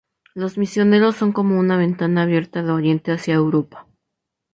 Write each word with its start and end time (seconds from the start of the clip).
Los 0.33 0.57
misioneros 0.57 1.15
son 1.15 1.31
como 1.31 1.59
una 1.59 1.77
ventana 1.77 2.23
abierta 2.23 2.63
de 2.63 2.71
Oriente 2.71 3.11
hacia 3.11 3.35
Europa. 3.35 3.87